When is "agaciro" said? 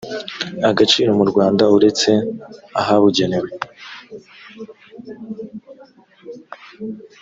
0.69-1.09